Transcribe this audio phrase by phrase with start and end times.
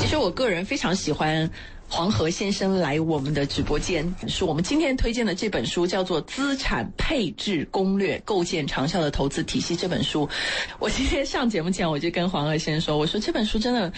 [0.00, 1.48] 其实我个人非常喜欢
[1.86, 10.28] 黄河先生来我们的直播间，是我们今天推荐的这本书叫做《资产配置攻略：构建长效的投资体系》这本书。
[10.78, 13.92] 我今天上节目前，我就跟黄河先生说，我说这本书真的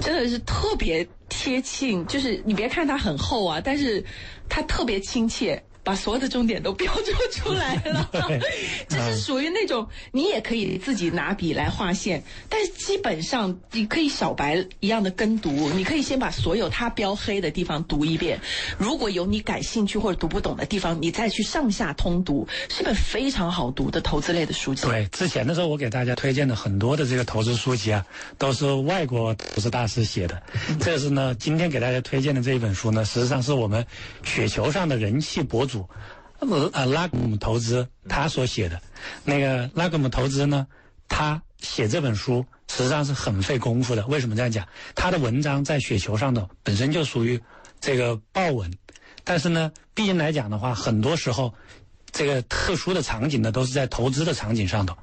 [0.00, 4.02] 真的是特别贴近，就是你别看它很厚啊，但是
[4.48, 5.62] 它特别亲切。
[5.84, 8.08] 把所有的重点都标注出来了，
[8.88, 18.38] 这是属于那种你也可以自己拿笔来划线，但是基本上你可以小白一样的跟读，你可以先把所有它标黑的地方读一遍，
[18.78, 24.86] 如果有你感兴趣或者读不懂的地方，你再去上下通读，是本非常好读的投资类的书籍。
[24.86, 28.06] 对，之前的时候我给大家推荐的很多的这个投资书籍啊，
[28.38, 30.40] 都是外国投资大师写的，
[30.80, 33.84] 这是呢，今天给大家推荐的这一本书呢，实际上是我们
[34.22, 35.71] 雪球上的人气博主。
[35.72, 35.88] 主，
[36.92, 38.80] 拉格姆投资他所写的，
[39.24, 40.66] 那个拉格姆投资呢，
[41.08, 44.06] 他写这本书实际上是很费功夫的。
[44.06, 44.66] 为什么这样讲？
[44.94, 47.40] 他的文章在雪球上的本身就属于
[47.80, 48.70] 这个豹文，
[49.24, 51.54] 但是呢，毕竟来讲的话，很多时候。
[52.12, 54.94] 这个特殊的场景呢，都是在投资的场景上头。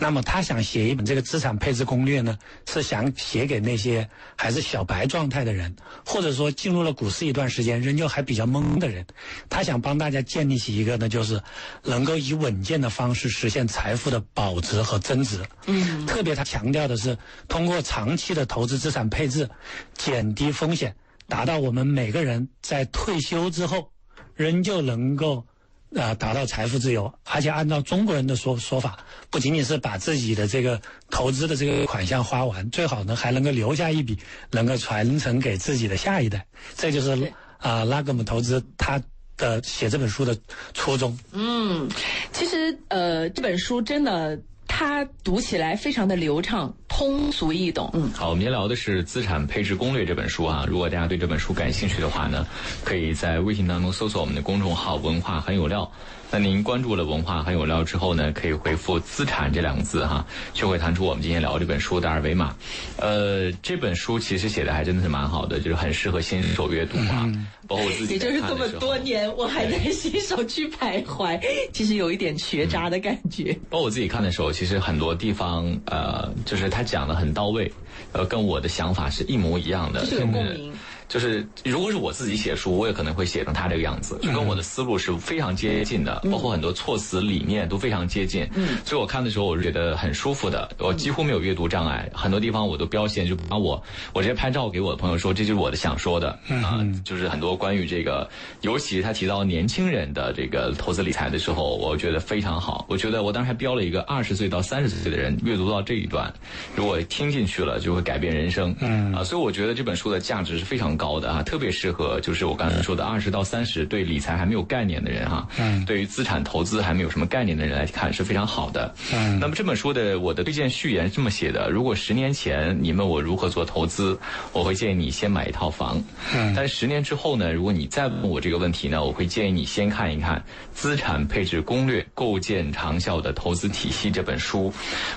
[0.00, 2.36] 那么他想写一本这个资产配置攻略呢，
[2.68, 9.06] 是想写给那些还是小白状态的人，或者说进入了股市一段时间仍旧还比较懵的人。
[9.48, 11.40] 他想帮大家建立起一个呢，就是
[11.84, 15.40] 能够以稳健的方式实现财富的保值和增值。
[15.66, 16.04] 嗯。
[16.04, 19.48] 特别他强调的是，通过长期的投资资产配置，
[19.96, 20.96] 减低风险，
[21.28, 23.92] 达到我们每个人在退休之后
[24.34, 25.46] 仍旧能够。
[25.94, 28.98] 啊，达到财富自由，而且按照中国人的说说法，
[29.30, 34.18] 不仅仅是把自己的这个投资的这个款项花完，最好呢还能够留下一笔，
[34.50, 36.46] 能够传承给自己的下一代。
[36.76, 39.00] 这就是啊，拉格姆投资他
[39.36, 40.36] 的写这本书的
[40.74, 41.18] 初衷。
[41.32, 41.88] 嗯，
[42.32, 44.38] 其实呃，这本书真的。
[44.68, 47.90] 它读起来非常的流畅，通俗易懂。
[47.94, 50.64] 嗯，好，我们今天聊的是《资产配置攻略》这本书啊。
[50.68, 52.46] 如果大家对这本书感兴趣的话呢，
[52.84, 55.90] 可以在微信当中搜索我们的公众号“文化很有料”。
[56.30, 62.54] 那您关注了文化很有料之后呢，可以回复“资产”这两个字哈，就会弹出我们今天聊这本书的二维码。
[62.98, 67.30] 呃，这本书其实写的还真的是蛮好的，就是很适合新手阅读啊。
[67.68, 71.40] 包括我自己，也就是这么多年，我还在新手区徘徊，
[71.72, 73.52] 其实有一点学渣的感觉。
[73.70, 77.70] 包括我自己看的时候，其实很多地方呃，就是他讲的很到位，
[78.12, 80.72] 呃，跟我的想法是一模一样的，就是有共鸣。
[81.08, 88.48] 就是如果是我自己写书，我也可能会写成他这个样子，就跟我的思路是非常接近的，包括很多措辞理念都非常接近。
[88.54, 93.80] 嗯，所以我看的时候我是觉得很舒服的，我几乎没有阅读障碍，很多地方我都标线，就把我
[94.12, 98.28] 我直接拍照给我的朋友说，这就是我的想说的啊，就是很多关于这个，
[98.62, 102.84] 尤其他提到年轻人的这个投资理财的时候，我觉得非常好。
[102.88, 106.32] 我觉得我当时还标了一个二十岁到三十岁的人阅读到这一段，
[106.74, 108.74] 如果听进去了就会改变人生。
[108.80, 110.95] 嗯啊，所以我觉得这本书的价值是非常。
[110.96, 118.94] 高的啊，特别适合就是我刚才说的二十到三十对理财还没有概念的人哈，嗯，对于资产投资还没有什么概念的人来看是非常好的。
[119.12, 124.18] 嗯，那么这本书的我的推荐序言这么写的：如果十年前你问我如何做投资，
[124.52, 126.02] 我会建议你先买一套房。
[126.34, 130.38] 嗯，但是十年之后呢，如果你再问我这个问题呢，我会建议你先看一看
[130.72, 134.72] 《资产配置攻略：构建长效的投资体系》这本书。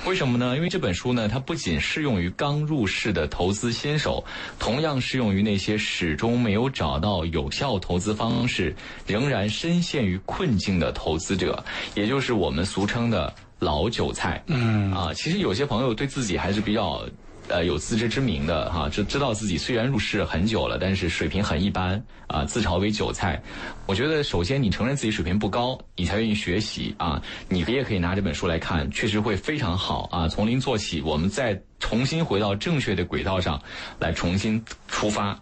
[0.06, 0.56] 为什么呢？
[0.56, 4.23] 因为这本书呢，它不仅适用于刚入市的投资新手，
[4.59, 5.69] 同样适用于那些。
[5.69, 8.75] 些始终没有找到有效投资方式，
[9.06, 11.63] 仍然深陷于困境的投资者，
[11.94, 14.44] 也就是我们俗称的老韭菜。
[14.47, 17.03] 嗯啊，其实有些朋友对自己还是比较。
[17.52, 23.41] 呃，有自知之明的哈，知知道自己虽然入市很久了，但是水平很一般啊，自嘲为韭菜。
[23.88, 27.19] 我觉得首先你承认自己水平不高，你才愿意学习啊。
[27.47, 30.28] 你也可以拿这本书来看，确实会非常好啊。
[30.28, 33.59] 从零做起，我们再重新回到正确的轨道上，
[33.97, 35.40] 来重新出发。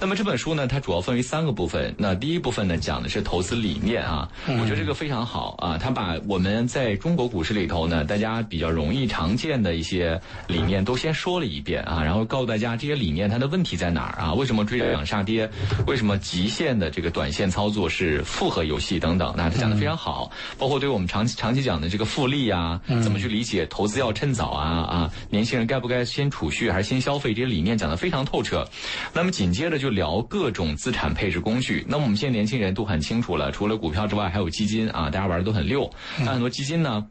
[0.00, 1.94] 那么这本书呢，它主要分为三个部分。
[1.98, 5.76] 那第一部分呢，讲的是投资理念啊，我觉得这个非常好啊。
[5.76, 11.50] 它把我们在中国股市里头呢，大家比较容易常见的一些理念都先说了。
[11.50, 14.32] 一遍啊，然后告诉大家这些理念它的问题在哪儿啊？
[14.34, 15.50] 为什么追涨杀跌？
[15.84, 19.34] 为什么极限的这个短线操作是复合游戏等等？
[19.36, 25.10] 那他讲的非常好，包括对我们长期长期讲的这个复利啊，怎么去理解投资要趁早啊啊？
[25.28, 27.34] 年轻人该不该先储蓄还是先消费？
[27.34, 28.68] 这些理念讲得非常透彻。
[29.14, 31.84] 那么紧接着就聊各种资产配置工具。
[31.88, 35.90] 那么我们现在年轻人都很清楚了，除了股票之外，还有基金啊，大家玩的都很溜。
[36.18, 37.06] 那很多基金呢？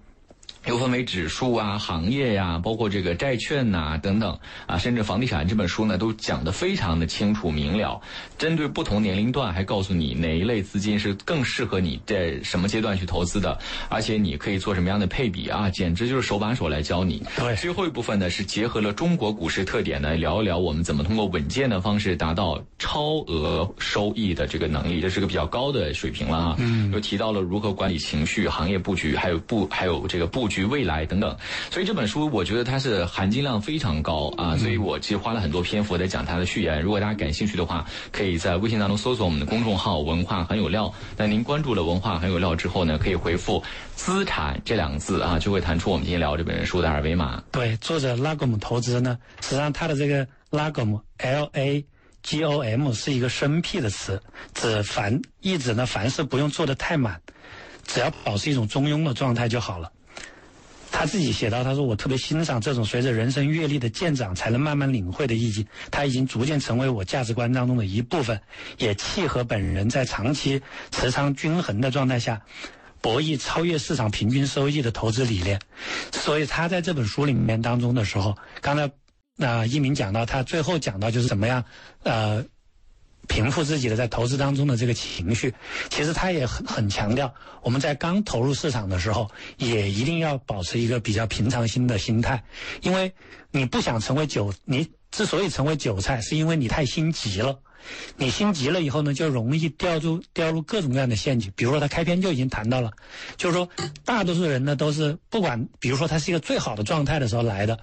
[0.65, 7.99] 又分为指数啊、行业呀，包括这个债券呐等等啊，甚至房地产这本书呢，都讲得非常的清楚明了。
[8.37, 13.57] 针对不同年龄段，还告诉你哪一类资金是更适合你在什么阶段去投资的，
[13.87, 17.23] 而且你可以做什么样的配比啊，简直就是手把手来教你。
[17.37, 26.55] 对，最后一部分呢是结合了中国股市特点呢，聊一聊我们怎么通过稳健的方式达到超额收益的这个能力，这是个比较高的水平了啊。
[26.59, 30.48] 嗯，又提到了如何管理情绪、行业布局，还有布还有这个布。
[30.49, 31.37] 局未来等等，
[31.71, 36.81] 所以这本书我觉得它是含金量非常高啊，所以我其实花了很多篇幅在讲它的序言。
[36.81, 40.93] 如果大家感兴趣的话，可以在微信当中搜索我们的公众号“文化很有料”。
[41.15, 43.63] 那您关注了“文化很有料”之后呢，可以回复
[43.95, 47.43] “资产”这两个字啊，就会弹出我们今天聊这本书的二维码。
[47.51, 51.85] 对，作者拉格姆投资呢，实际上他的这个拉格姆 L A
[52.23, 54.21] G O M 是一个生僻的词，
[54.53, 57.21] 指凡意指呢凡事不用做的太满，
[57.85, 59.91] 只要保持一种中庸的状态就好了。
[60.91, 68.39] 他自己写到，他说我特别欣赏这种随着人生阅历的渐长才能慢慢领会的意境，他已经逐渐成为我价值观当中的一部分，
[68.77, 72.41] 也契合本人在长期持仓均衡的状态下，
[73.01, 75.59] 博弈超越市场平均收益的投资理念。
[76.11, 78.91] 所以他在这本书里面当中的时候，刚才
[79.35, 81.63] 那一鸣讲到，他最后讲到就是怎么样，
[82.03, 82.43] 呃。
[83.29, 85.53] 平复自己的在投资当中的这个情绪，
[85.89, 92.43] 其实他也很很强调，我们在刚投入市场的时候，也一定要保持一个比较平常心的心态，
[92.81, 93.13] 因为
[93.51, 97.59] 你不想成为韭，你之所以成为韭菜，是因为你太心急了，
[98.17, 101.53] 你心急了以后呢，就容易掉入掉入各种各样的陷阱。
[101.55, 102.91] 比如说他开篇就已经谈到了，
[103.37, 103.69] 就是说
[104.03, 107.79] 大多数人呢都是不管，比如说他是一个最好的状态的时候来的。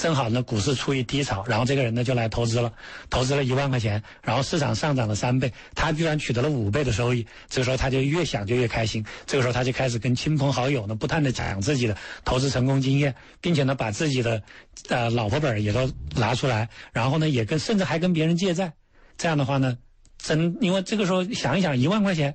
[0.00, 2.72] 正好呢，股市处于低潮，然后这个人呢就来投资了，
[3.10, 7.26] 投资了一万块钱，然后市场上涨了三倍，他居然取得了五倍的收益。
[7.50, 11.94] 这个时候他就越想就越开心，这个时候他就开始跟亲朋好友呢不断的讲自己的
[12.24, 14.42] 投资成功经验，并且呢把自己的
[14.88, 15.86] 呃老婆本也都
[16.16, 18.72] 拿出来，然后呢也跟甚至还跟别人借债。
[19.18, 19.76] 这样的话呢，
[20.16, 22.34] 真因为这个时候想一想一万块钱。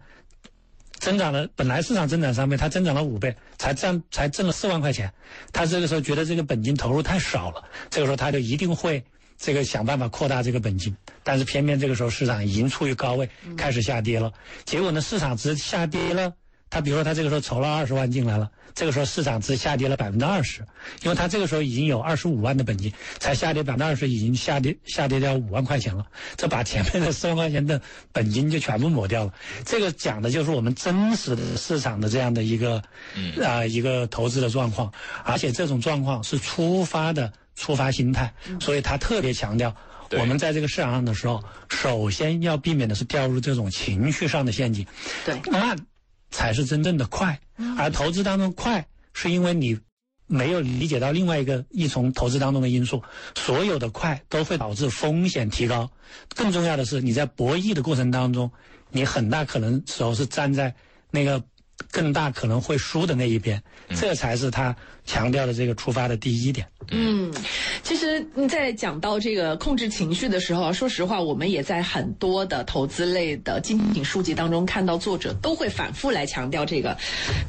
[0.99, 5.11] 增长了，本来市场增长三倍，它增长了五倍，才挣才挣了四万块钱。
[5.51, 9.03] 他这个时候觉得这个本金投入太少了，这个时候他就一定会
[9.37, 10.95] 这个想办法扩大这个本金。
[11.23, 14.31] 但是偏偏这个时候市场已经处于高位，开始下跌了。
[14.63, 16.33] 结果呢，市场值下跌了。
[16.69, 20.65] 他比如说，他这个时候筹了二十万进来了，这个时候市场只下跌了百分之二十，
[21.03, 27.79] 因为他这个时候已经有二十五万的本金，才下跌百分之二十，已经下跌下跌掉五万块钱了，这把前面的四万块钱的
[28.11, 29.33] 本金就全部抹掉了。
[29.63, 32.81] 这个讲的就是我们真实的市场的这样的一个
[33.41, 34.91] 啊一个投资的状况，
[35.23, 39.73] 而且这种状况是出发的出发心态，所以他特别强调，
[40.19, 44.85] 我们在这个市场上的时候，首先要避免的是掉入这种情绪上的陷阱，
[45.25, 45.39] 对。
[45.49, 45.77] 慢。
[46.31, 47.39] 才是真正的快，
[47.77, 49.79] 而投资当中快，是因为你
[50.27, 53.01] 没有理解到另外一个一重投资当中的因素。
[53.35, 55.89] 所有的快都会导致风险提高，
[56.35, 58.51] 更重要的是你在博弈的过程当中，
[58.91, 60.73] 你很大可能时候是站在
[61.11, 61.43] 那个。
[61.91, 64.73] 更大可能会输的那一边，这才是他
[65.05, 66.65] 强调的这个出发的第一点。
[66.91, 67.33] 嗯，
[67.81, 76.95] 其实你在讲到这个控制情绪的时候，说实话，我们也在很多的投资类的精品书籍当中看到作者都会反复来强调这个。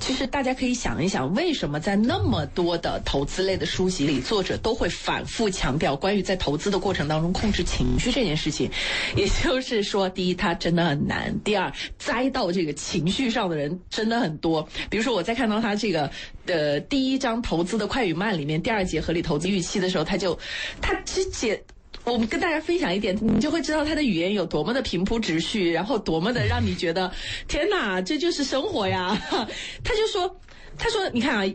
[0.00, 8.70] 其实大家可以想一想，为什么在那么多的投资类的书籍里，作者都会反复强调关于在投资的过程当中控制情绪这件事情？
[9.14, 14.16] 也就是说，第一，它真的很难；第二，栽到这个情绪上的人真的。
[14.16, 16.10] 很多，比如说我在看到他这个
[16.46, 20.38] 的第一章投资的快与慢里面，第二节合理投资预期的时候，他就
[20.80, 21.62] 他其实解，
[22.04, 27.12] 我们跟大家分享一点，你就会知道他的语言有多么的平铺直叙，然后多么的让你觉得
[27.48, 29.20] 天哪，这就是生活呀。
[29.84, 30.40] 他就说，
[30.78, 31.54] 他说，你看啊，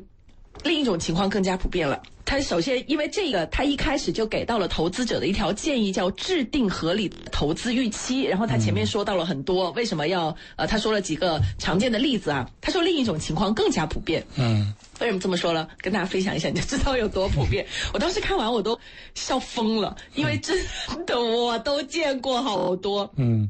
[0.64, 2.02] 另一种情况更加普遍了。
[2.26, 8.24] 他首先，因为这个，他一开始就给到了投资者的一条建议，叫制定合理投资预期。
[8.24, 12.50] 然后他前面说到了很多，为什么要呃，他说了几个常见的例子啊。
[12.62, 14.26] 他说另一种情况更加普遍。
[14.36, 15.68] 嗯，为什么这么说呢？
[15.80, 17.66] 跟大家分享一下，你就知道有多普遍。
[17.94, 18.80] 我当时看完我都
[19.16, 20.58] 笑疯了，因为真
[21.06, 23.12] 的我都见过好多。
[23.18, 23.50] 嗯。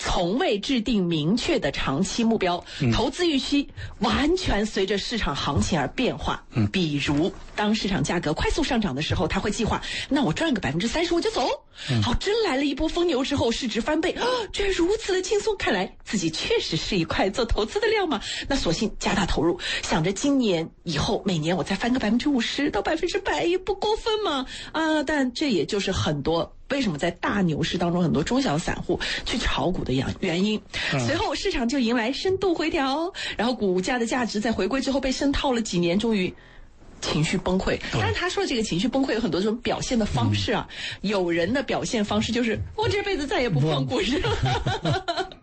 [0.00, 6.40] 从未制定明确的长期目标，投资预期完全随着市场行情而变化。
[6.52, 11.48] 嗯，比如当市场价格快速上涨的时候，他会计划，那我赚个百分之三十我就走。
[12.02, 18.20] 好，真来了一波疯牛之后，市值翻倍，啊，居然如此的轻松，看来自己确实是一块做投资的料嘛。
[18.48, 24.46] 那索性加大投入，想着今年以后每年我再翻个百分之五十到百分之百也不过分嘛。
[24.72, 26.52] 啊，但这也就是很多。
[26.70, 30.60] 为什么在大牛市当中，很多中小散户去炒股的原原因？
[31.06, 36.34] 随后市场就迎来深度回调，然后股价的价值在回归之后被深套了几年，终于
[37.00, 37.78] 情绪崩溃。
[37.92, 40.68] 但是他说这个情绪崩溃有很多种表现的方式啊，
[41.02, 45.30] 有人的表现方式就是我这辈子再也不碰股市了。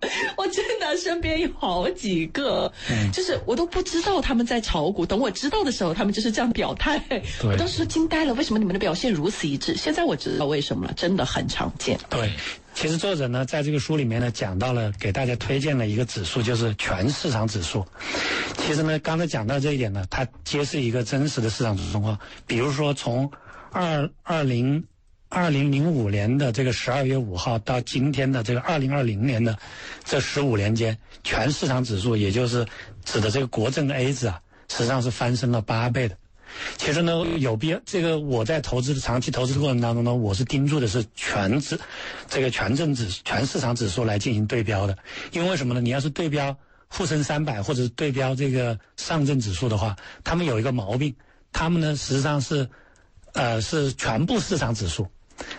[0.45, 2.71] 我真的身边有好几个，
[3.11, 7.01] 就是我都不知道他们在炒股，等我知道的时候，他们就是这样表态。
[7.43, 9.75] 我当时惊呆了，为什么你们的表现如此一致？
[9.75, 11.99] 现在我知道为什么了，真的很常见。
[12.09, 12.31] 对。
[12.75, 17.85] 其实作者呢，在这个书里面呢，讲到了给大家推荐了一个指数，就是全市场指数。
[18.57, 22.19] 其实呢，刚才讲到这一点呢，它揭示一个真实的市场状况。
[22.45, 23.31] 比如说，从
[23.71, 24.83] 二二零
[25.29, 29.57] 二零零五年的这个十二月五号到今天的这个二零二零年的
[30.03, 32.65] 这十五年间，全市场指数，也就是
[33.03, 34.39] 指的这个国证 A 指啊，
[34.69, 36.17] 实际上是翻身了八倍的。
[36.77, 37.81] 其实呢，有必要。
[37.85, 41.77] 这个我在投资的长期投资的过程当中呢，我是盯住的是全指，
[42.29, 44.97] 这个全证指、全市场指数来进行对标的。
[45.33, 45.81] 因为什么呢？
[45.81, 46.55] 你要是对标
[46.87, 51.13] 沪深三百或者对标这个上证指数的话，他们有一个毛病，
[51.51, 52.69] 他们呢实际上是，
[53.33, 55.05] 呃，是全部市场指数，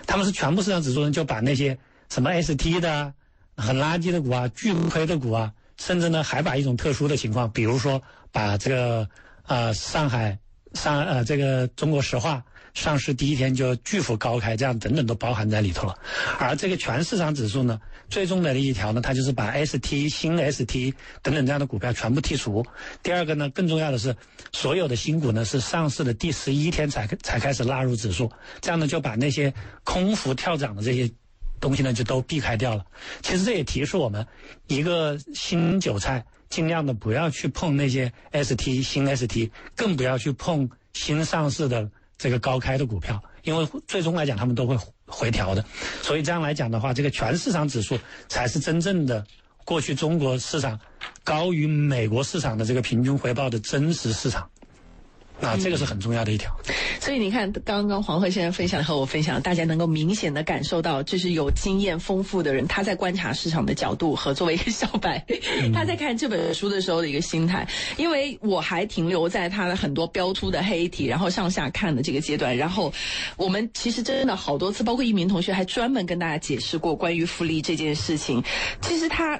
[0.06, 1.76] 他们是全部市场指数人，就把那些
[2.08, 3.12] 什么 ST 的
[3.56, 9.08] 很垃圾的股啊、巨亏的股啊，甚至呢还把一种特殊的情况，比如说把这个
[9.46, 10.38] 呃上海。
[10.74, 12.44] 上呃，这个中国石化
[12.76, 15.98] 上市第一天就巨幅高开，这样等等都包含在里头了。
[16.38, 17.80] 而这个全市场指数呢，
[18.10, 22.62] 最重要的一条呢，它就是把 ST、新 ST 等等这样的股票全部剔除。
[23.02, 24.14] 第二个呢，更重要的是，
[24.52, 28.30] 所有的新股呢是上市的第十一天才才开始纳入指数，
[28.60, 29.52] 这样呢就把那些
[29.82, 31.10] 空幅跳涨的这些
[31.58, 32.84] 东西呢就都避开掉了。
[33.22, 34.26] 其实这也提示我们，
[34.66, 36.24] 一个新韭菜。
[36.48, 45.64] 尽量的不要去碰那些 ST 新 ST，更不要去碰新上市的这个高开的股票，因为最终来讲他们都会回调的。
[46.02, 49.24] 所以这样来讲的话，这个全市场指数才是真正的
[49.64, 50.78] 过去中国市场
[51.24, 54.48] 高于美国市场的这个平均回报的真实市场。
[55.38, 56.50] 那这个是很重要的一条，
[56.98, 65.22] 所以你看，刚刚黄鹤先生分享和我分享，大家能够明显的感受到，就是有经验丰富的人，他在观察市场的角度和作为一个小白，
[65.74, 67.68] 他在看这本书的时候的一个心态。
[67.98, 72.56] 因为我还停留在他的很多标出的黑体，然后上下看的这个阶段。
[72.56, 72.90] 然后
[73.36, 78.42] 我们其实真的好多次，包括一鸣同学还专门跟大家解释过关于复利这件事情。
[78.80, 79.38] 其实他。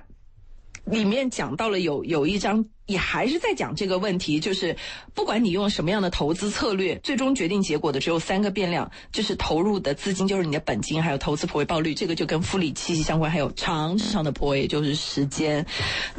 [0.86, 4.76] 里面讲到了有有一章也还是在讲这个问题，就是
[5.14, 15.66] 不管你用什么样的投资策略，最终决定结果的只有三个变量，就是投入的资金，就是你的本金，还有投资回报率，这个就跟复利息息相关，还有长长的坡，也就是时间。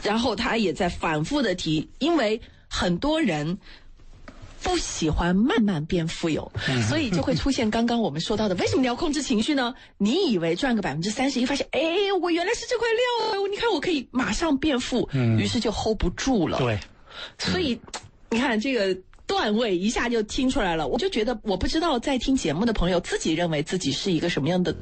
[0.04, 3.58] 然后他也在反复的提，因为很多人。
[4.62, 6.52] 不喜欢慢慢变富有，
[6.90, 9.74] 所以就会出现刚刚我们说到的，为什么你要控制情绪呢？
[9.98, 11.82] 你以为赚个百分之三十一，发现哎，
[12.22, 16.58] 我原来是这块料，你看我可以马上变富，于是就 hold 不住了。
[16.58, 16.80] 对，
[17.38, 17.80] 所以
[18.30, 24.76] 你看这个段位一下就听出来了，我就觉得我不知道在听节目的朋友自己认为自己是一个什么样的。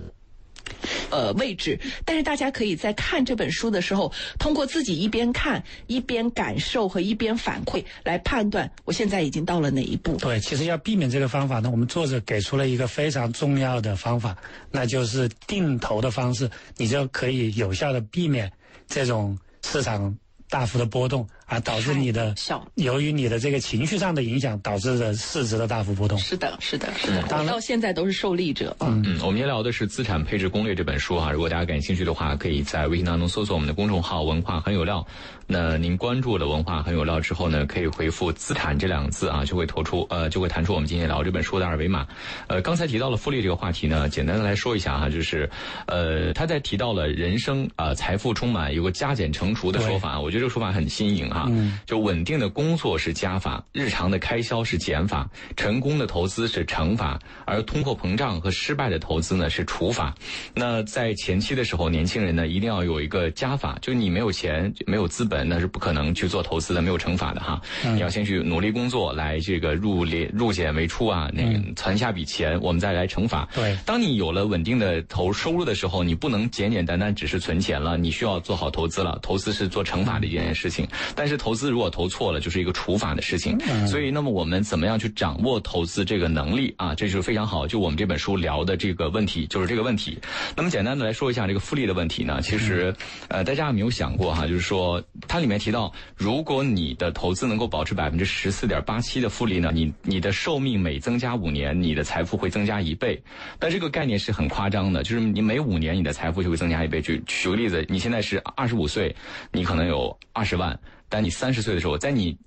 [1.10, 10.16] 呃，位置，但是大家可以在看这本书的时候，通过自己一边看一边感受和一边反馈来判断，我现在已经到了哪一步。
[10.18, 14.36] 对，其实要避免这个方法呢，我们作者给出了一个非常重要的方法，
[14.72, 18.52] 那就是定投的方式，你就可以有效的避免
[18.88, 20.16] 这种市场。
[20.48, 22.34] 大幅的波动啊，导致你的
[22.76, 26.18] 由于你的这个情绪上的影响，导致的市值的大幅波动。
[26.18, 27.24] 是的，是的，是的。
[27.30, 28.76] 我到现在都是受利者。
[28.80, 35.06] 嗯嗯，我们今天聊的是《资产配置攻略》这本书哈，如果大家感兴趣的话，可以在微信当中搜索我们的公众号“文化很有料”。
[35.48, 42.08] 那您关注了“文化很有料”之后呢，可以回复“资产”这两个字啊，就会投出呃，就会弹出我们今天聊这本书的二维码。
[42.48, 45.48] 呃，刚才提到了复利这个话题呢，简单的来说一下哈，就是
[45.86, 50.46] 呃，他在提到了人生啊，财富充满有个加减乘除的说法，我觉得。
[50.46, 51.52] 这个说法很新颖哈，
[51.86, 60.16] 就稳定的工作是加法，日常的开销是减法，成功的投资是乘法，而通货膨胀和失败的投资呢是除法。
[60.54, 67.60] 那在前期的时候，年轻人呢一定要有一个加法，就你没有钱、没有资本，那是不可能去做投资的，没有乘法的哈。
[67.84, 73.48] 你要先去努力工作，来这个入列入减为出啊，那个存下笔钱，我们再来乘法。
[73.54, 79.18] 对，当你有了稳定的投收入的时候，你不能简简单单只是存钱了，你需要做好投资了。
[79.22, 80.26] 投资是做乘法的。
[80.26, 83.58] 一件事情，但是投资如果投错了，就是一个除法的事情。
[83.88, 86.94] 所以，那么我们怎么样去掌握投资这个能力啊？
[86.96, 87.68] 这就是非常好。
[87.68, 90.18] 就我们这本书聊的这个问题，就是这个问题。
[90.56, 92.42] 那么简单的来说一下这个复利的问题呢？
[92.42, 92.94] 其实，
[93.28, 94.48] 呃，大家有没有想过哈？
[94.48, 103.22] 就是说，它里面提到，如果你的投资能够保持百分之十四点八七的复利呢，你你的寿命每增加五年，你的财富会增加一倍。
[103.60, 107.02] 但这个概念是很夸张的，就是你每五年你的财富就会增加一倍。
[107.02, 109.16] 举举个例子，你现在是二十五岁，
[109.52, 110.18] 你可能有。
[110.38, 112.38] 二十万，但你三十岁的时候，在你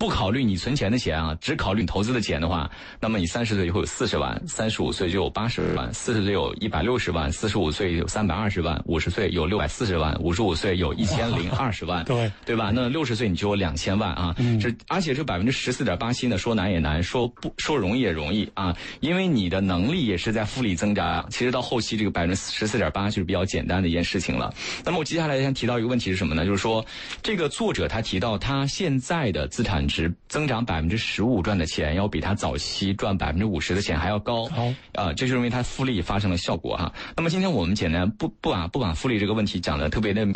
[0.00, 12.72] 不考虑你存钱的钱啊，只考虑你投资的钱的话，那么你三十岁就会有四十万，三十五岁就有八十万，四十岁有一百六十万，四十五岁有三百二十万，五十岁有六百四十万，五十五岁有一千零二十万，对对吧？
[12.74, 24.50] 那六十岁你就有两千万啊，这而且这百分之十四点八七呢，说难也难，说不说容易也容易啊，因为你的能力也是在复利增长，其实到后期这个百分之十四点八就是比较简单的一件事情了。
[24.82, 26.46] 那么我接下来想提到一个问题是什么呢？
[26.46, 26.82] 就是说
[27.22, 34.46] 这个作者他提到他现在的资产值增长百分之十五赚的钱，要比他早期赚百分之五十的钱还要高。
[34.46, 36.90] 好啊，这就是因为他复利发生了效果哈。
[37.16, 40.26] 那么今天我们简单不不把不把复利这个问题讲的特别的。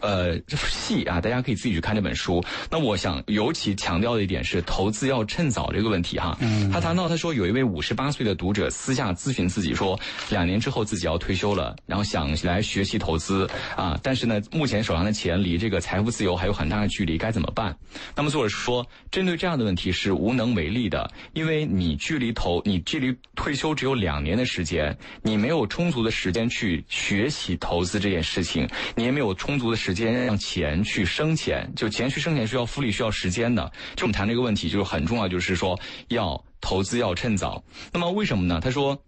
[0.00, 2.42] 呃，细啊，大家可以自己去看这本书。
[2.70, 6.36] 那我想尤其强调的一点是，投资要趁早这个问题哈。
[6.40, 6.70] 嗯。
[6.70, 9.98] 他谈到他说，有一位五十八岁的读者私下咨询自己说，
[10.28, 17.76] 两年之后自己要退休了，然后想来学习投资啊，但是呢，目前手上的钱离这个财富自由还有很大的距离，该怎么办？
[18.14, 33.70] 那么作者说，针对这样的问题是无能为力的，因为你距离投你距离退休只有两年的时间，你没有充足的时间去学习投资这件事情，你也没有充足的时间让钱去生钱，就钱去生钱需要复利，需要时间的。
[33.94, 37.62] 就我们谈这个问题，就是很重要，就是说要投资要趁早。
[37.92, 38.58] 那么为什么呢？
[38.60, 39.00] 他说，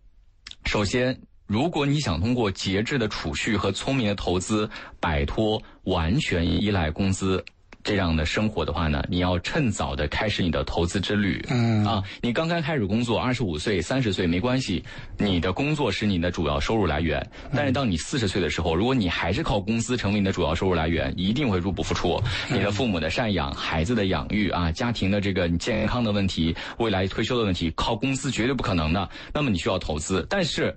[0.67, 4.69] 首先，如果你想通过节制的储蓄和聪明的投资
[5.01, 7.45] 摆脱完全依赖工资。
[7.85, 11.45] 这样的生活的话呢，你要趁早的开始你的投资之旅。
[11.51, 14.85] 嗯啊，你刚刚开始工作，二十五岁、三十岁没关系，
[15.19, 17.25] 你的工作是你的主要收入来源。
[17.53, 22.23] 但是当你四十岁的时候，如果你还是靠公司成为你的主要收入来源，一定会入不敷出。
[22.49, 29.09] 你的父母的赡养、孩子的养育啊，家庭的这个健康的问题、未来退休的问题，靠公司绝对不可能的。
[29.35, 30.73] 那么你需要投资，但是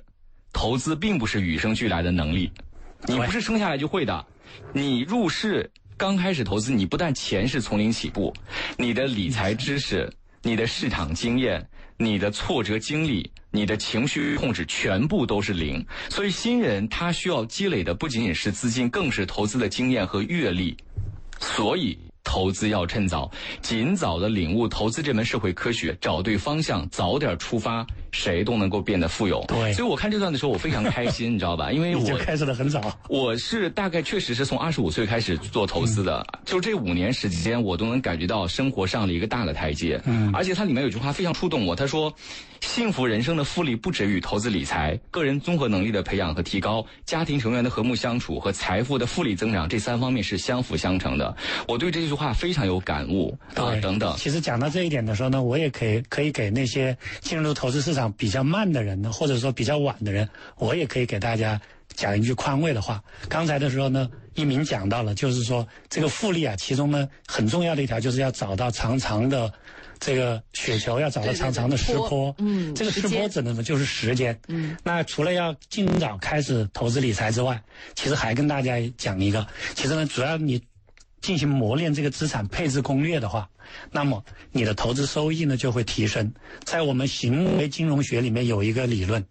[0.51, 2.51] 投资并不是与生俱来的能力，
[3.05, 4.25] 你不是生下来就会的。
[4.74, 5.69] 你入市。
[5.97, 8.33] 刚开始投资，你不但钱是从零起步，
[8.77, 10.11] 你的理财知识、
[10.41, 11.65] 你的市场经验、
[11.97, 15.85] 你的挫折经历、你的情绪控制，全部都是零。
[16.09, 20.75] 所以新人他需要积累的不仅仅是资金，更是投资的经验和阅历。
[21.39, 21.97] 所以。
[22.27, 27.85] 投资要趁早，尽早的领悟投资这门社会科学，找对方向，早点出发，
[28.15, 29.43] 谁都能够变得富有。
[29.50, 31.69] 对，所以我看这段的时候，我非常开心， 你知道吧？
[31.72, 32.81] 因为我开始的很早。
[33.10, 40.01] 我是大概确实是从二十五岁开始做投资的，就这五年时间，我都能感觉到生活上了一个大的台阶。
[40.06, 42.13] 嗯，而且它里面有句话非常触动我，他说。
[42.65, 51.34] 幸福人生的复利不止于投资理财，个人综合能力的培养和提高，家庭成员的和睦相处和财富的复利增长，这三方面是相辅相成的。
[51.67, 53.80] 我对这句话非常有感悟啊！
[53.82, 54.13] 等等。
[54.17, 61.62] 其实讲到这一点的时候呢，我也可以可以给那些进入投资市场比较慢的人呢，或者说比较晚的人，我也可以给大家
[61.93, 63.01] 讲一句宽慰的话。
[63.30, 69.54] 刚才的时候呢，一鸣讲到了，就是说这个复利啊，其中呢很重要的一条就是要找到长长的。
[69.99, 77.62] 这个雪球要找到长长的石坡，嗯，这个石坡指的呢就是时间，嗯，那除了要尽早开始投资理财之外，
[77.95, 80.62] 其实还跟大家讲一个，其实呢，主要你
[81.21, 83.49] 进行磨练这个资产配置攻略的话，
[83.91, 86.31] 那么你的投资收益呢就会提升。
[86.63, 89.25] 在我们行为金融学里面有一个理论，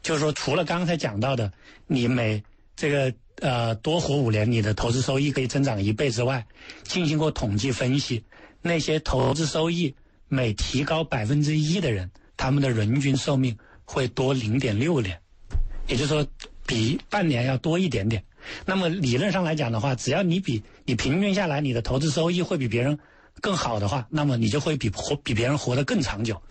[0.00, 1.52] 就是说除了刚才讲到的，
[1.86, 2.42] 你每
[2.76, 6.46] 这个呃多活五年，你的投资收益可以增长一倍之外，
[6.84, 8.24] 进行过统计分析，
[8.62, 9.94] 那些投资收益。
[10.34, 15.16] 每提高百分之一的人，他们的人均寿命会多零点六年，
[15.86, 16.26] 也就是说，
[16.66, 18.24] 比半年要多一点点。
[18.66, 22.98] 那么理论上来讲的话，只要你比你平均下来，你的投资收益会比别人
[23.40, 26.42] 更好的话，那么你就会比活比别人活得更长久。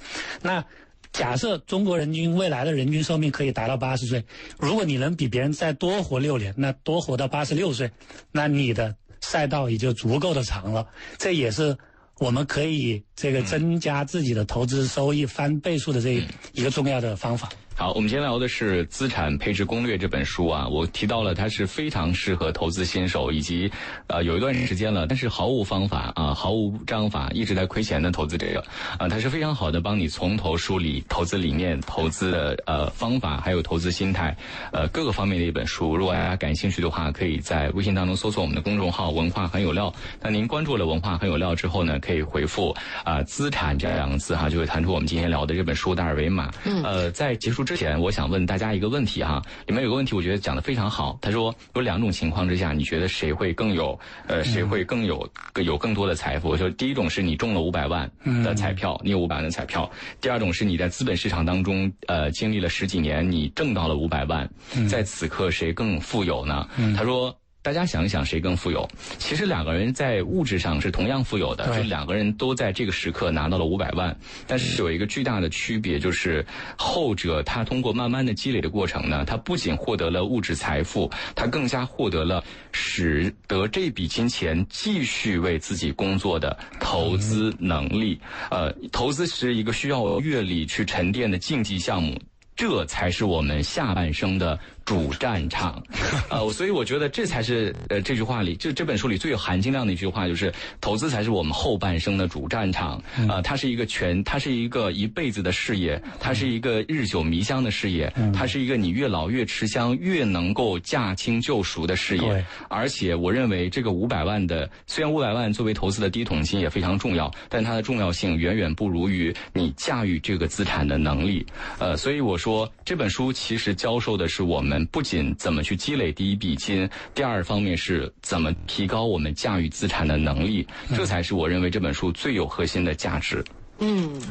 [0.41, 0.63] 那
[1.11, 4.23] 假设中国人均未来的人均寿命可以达到八十岁，
[4.57, 7.91] 如果你能比别人再多活六年，那多活到八十六岁，
[8.31, 10.87] 那你的赛道也就足够的长了。
[11.17, 11.77] 这也是。
[12.19, 16.23] 我们可以这个增加自己的投资收益翻倍数的这
[16.53, 17.49] 一个重要的方法。
[17.75, 23.69] 好，我们今天聊的是《资产配置攻略》这本书啊，我提到了它是非常适合投资新手以及
[24.05, 28.63] 呃有一段时间了，但是毫无方法啊，毫无章法，一直在亏钱的投资者
[28.99, 34.37] 啊，它是非常好的帮你从头梳理投资理念、投资的呃方法，还有投资心态
[34.71, 35.97] 呃各个方面的一本书。
[35.97, 39.91] 如果大家感兴趣的话，可以在微信当中搜索我们的公众号“文化很有料”。
[40.21, 46.51] 那您关注了“文化很有料”之后呢，可以回复啊“资产”这两个字哈，就会弹出我们今天聊的这本书的二维码。
[46.65, 47.62] 嗯，呃，在结束。
[47.63, 51.17] 之前我想问大家一个问题哈，里面有个问题我觉得讲的非常好。
[51.21, 53.97] 他说有两种情况之下，你觉得谁会更有
[54.27, 55.27] 呃谁会更有
[55.63, 56.49] 有更多的财富？
[56.49, 58.09] 我说第一种是你中了五百万
[58.43, 64.49] 的彩票，你有五百万的彩票；第二种是你在资本市场当中呃经历了十几年，你挣到了五百万，
[64.89, 66.67] 在此刻谁更富有呢？
[66.97, 68.85] 他说大家想一想，谁更富有？
[69.17, 74.13] 其实两个人在物质上是同样富有的，就两个人都在这个时刻拿到了五百万，
[74.45, 76.45] 但是有一个巨大的区别，就是
[76.77, 88.19] 后者他通过慢慢的积累的过程呢，他不仅获得了物质财富，他更加获得了使得这笔金钱继续为自己工作的投资能力。
[88.51, 92.19] 呃，投资是一个需要阅历去沉淀的竞技项目，
[92.57, 94.59] 这才是我们下半生的。
[94.85, 95.81] 主战场，
[96.29, 103.01] 呃，所以我觉得这才是呃这句话里，这这本书里最有含金量的一句话，就是投资才是我们后半生的主战场。
[103.29, 112.45] 啊，它是一个全，它是一个一辈子的事业，它是一个日久弥香的事业，它是一个你越老越吃香，越能够驾轻就熟的事业。
[112.67, 121.45] 而且我认为这个五百万的，虽然五百万作为投资的第一桶金也非常重要，但它的重要性远远不如于你驾驭这个资产的能力。
[121.79, 124.72] 呃，所以我说这本书其实教授的是我们。
[124.91, 133.43] 不仅怎么去积累第一笔金，第二方面是怎么提高我们驾驭资产的能力，这才是我认为这本书最有核心的价值。
[133.79, 134.21] 嗯，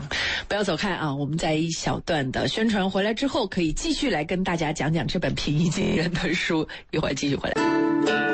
[0.46, 1.12] 不要走开啊！
[1.12, 6.66] 我们在一小段的宣传回来之后，可以继续来跟大家讲讲这本平易近人的书。
[6.92, 8.31] 一会儿继续回来。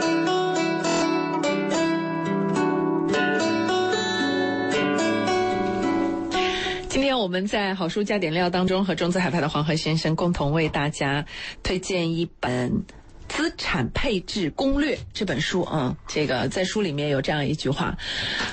[7.19, 11.25] 我们在好书加点料当中，和中资海派的黄河先生共同为大家
[11.63, 12.85] 推荐一本。
[13.29, 17.97] 资产配置攻略这本书啊，这个在书里面有这样一句话，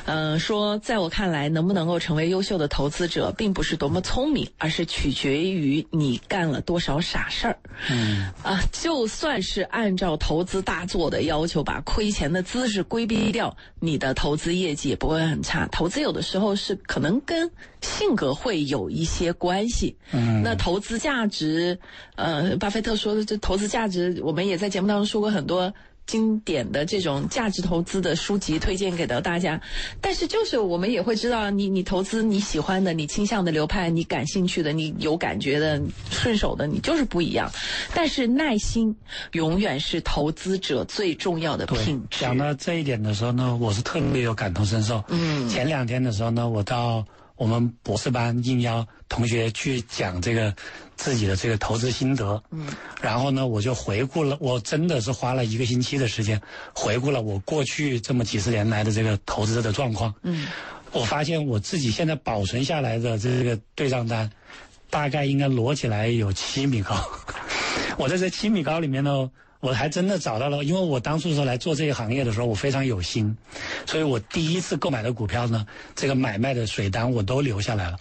[0.05, 7.57] 嗯，说在我看来，能不能够成为优秀的投资者，并不是多么聪明，而是取决于你干了多少傻事儿。
[7.89, 15.65] 嗯，啊，就算是按照投资大作的要求，把亏钱的姿势规避掉，你的投资业绩也不会很差。
[15.71, 17.49] 投资有的时候是可能跟
[17.81, 19.95] 性格会有一些关系。
[20.11, 21.79] 嗯，那投资价值，
[22.15, 24.64] 呃，巴菲特说的这投资价值，我们也在。
[24.65, 25.71] 在节目当中说过很多
[26.07, 29.61] 经典的这种价值投资的书籍，推荐给到大家。
[30.01, 37.47] 但是，就是我们也会知道，你你投资你喜欢的、你倾向的流派、你感兴趣的、你有感觉的、顺手的，你就是不一样。
[37.93, 38.95] 但是，耐心
[39.33, 42.21] 永远是投资者最重要的品质。
[42.21, 45.03] 讲到这一点的时候呢，我是特别有感同身受。
[45.09, 50.51] 嗯，前两天的时候呢，我到我们博士班应邀同学去讲这个。
[50.95, 52.67] 自己的这个投资心得，嗯，
[53.01, 56.41] 然后呢，我就回顾了，我真的是花了一个星期的时间，
[56.73, 60.47] 回顾了我过去这么几十年来的这个投资的状况，嗯，
[60.91, 64.29] 我发现我自己现在保存下来的这个对账单，
[64.89, 66.95] 大概应该摞起来有七米高，
[67.97, 69.29] 我在这七米高里面呢。
[69.65, 73.35] 我还真的找到了，因为我当初说来做这个行业的时候，我非常有心，
[73.87, 77.97] 所以我第一次购买的股票呢，这个买卖的水单我都留下来了。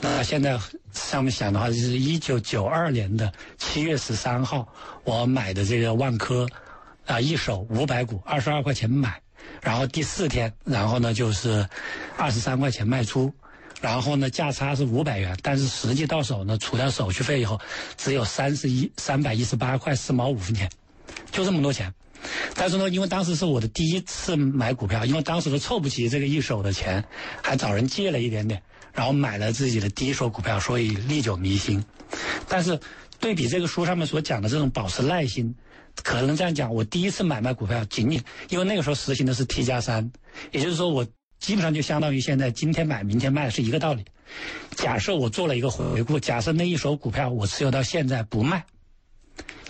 [0.00, 0.58] 那现在
[0.94, 4.66] 上面想的话，就是一九九二年的七月十三号，
[5.04, 6.48] 我买的这个万科，
[7.04, 9.20] 啊，一手五百股，二十二块钱买，
[9.60, 11.68] 然后第四天，然后呢就是
[12.16, 13.30] 二十三块钱卖出，
[13.82, 17.60] 然后呢价差是五百元，但是实际到手呢，除掉手续费以后，
[17.98, 20.70] 只有三十一三百一十八块四毛五分钱。
[21.30, 21.92] 就这么多钱，
[22.54, 27.04] 但是呢，因为当时是我的第一次买股票，因为当时都凑不齐这个一手的钱，
[27.42, 31.84] 还找人借了一点点，然后买了自己的第一手股票，所以历久弥新。
[32.48, 32.78] 但是
[33.18, 35.54] 对比这个书上面所讲的这种保持耐心，
[36.02, 40.12] 可能这样讲，我第一次买卖股票，仅仅因为那个时候实行的是 T 加三，
[40.52, 41.04] 也就是说我
[41.40, 44.04] 基本上就相当于现在今天买明天卖是一个道理。
[44.76, 48.64] 假设我做了一个回顾，假设那一手股票我持有到现在不卖，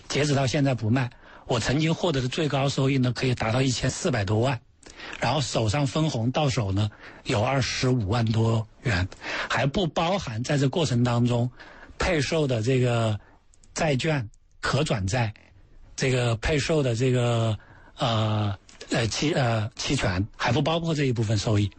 [0.08, 1.10] 截止到现在不卖。
[1.46, 4.58] 我曾经获得的最高收益呢，可以达到一千四百多万，
[5.20, 6.90] 然后手上分红到手呢
[7.24, 9.06] 有二十五万多元，
[9.48, 11.50] 还不包含在这过程当中
[11.98, 13.18] 配售的这个
[13.74, 14.28] 债券、
[14.60, 15.32] 可转债，
[15.94, 17.56] 这个配售的这个
[17.98, 18.56] 呃
[18.90, 21.70] 呃期呃期权，还不包括这一部分收益。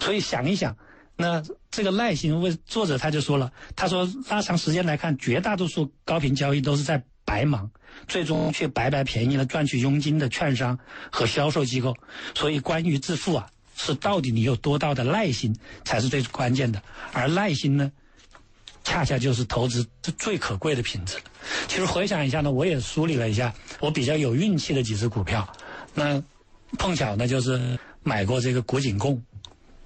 [0.00, 0.76] 所以想一想，
[1.16, 7.70] 那这个耐心为作者他就说了，他说拉长时间来看，绝大多数高频交易都是在白忙。
[8.08, 10.78] 最终却白白便宜了赚取佣金的券商
[11.10, 11.94] 和销售机构，
[12.34, 13.46] 所以关于致富啊，
[13.76, 17.92] 是到底你有多大的耐心才是最关键的，而耐心呢，
[18.82, 21.18] 恰恰就是投资最可贵的品质。
[21.68, 25.46] 其实回想一下呢，我也梳理了一下我比较有运气的几只股票，
[25.94, 26.20] 那
[26.78, 29.22] 碰巧呢就是买过这个古井贡，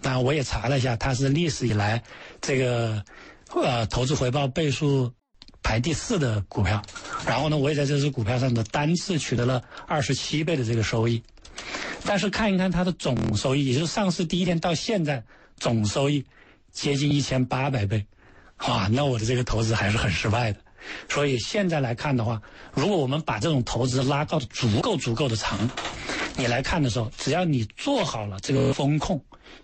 [0.01, 2.03] 但我也查了一下，它是历史以来
[2.41, 3.03] 这个
[3.55, 5.13] 呃投资回报倍数。
[5.63, 6.81] 排第四的股票，
[7.27, 11.21] 然后呢，我也在这只股票上的单次取得了二十七倍的这个收益，
[12.05, 15.25] 但是看一看它的总收益，也就是上市第一天到现在
[15.57, 16.25] 总收益
[16.71, 18.07] 接近一千八百倍，
[18.69, 20.61] 哇，那我的这个投资还是很失败的，
[21.09, 22.41] 所以现在来看的话，
[22.73, 25.69] 如果我们把这种投资拉到足够足够的长，
[26.37, 29.21] 你来看的时候，只要你做好了这个风控，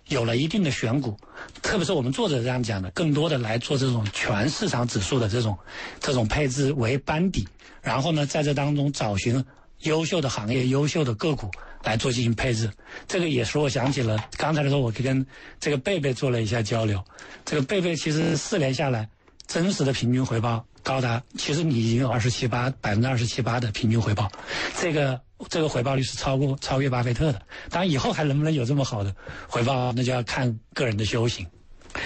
[0.07, 1.17] 有了一定的选股，
[1.61, 5.57] 特别是我们作者这样讲的，更多的来做这种全市场指数的这种
[5.99, 7.47] 这种配置为班底，
[7.81, 9.43] 然后呢，在这当中找寻
[9.79, 11.49] 优秀的行业、优秀的个股
[11.83, 12.69] 来做进行配置。
[13.07, 15.25] 这个也使我想起了刚才的时候，我跟
[15.59, 17.03] 这个贝贝做了一下交流。
[17.45, 19.07] 这个贝贝其实四年下来，
[19.47, 24.31] 真实的平均回报高达，其实你已经有二十七八百分之二十七八的平均回报，
[24.79, 25.19] 这个。
[25.49, 29.13] 这个回报率是超过超越巴菲特的，当然以后还能不能有这么好的
[29.45, 31.45] 回报，那就要看个人的修行。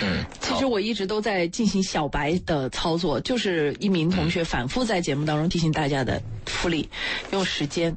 [0.02, 6.90] 嗯，其实我一直都在进行小白的操作，就是一名同学反复在节目当中提醒大家的复利，
[7.30, 7.96] 用时间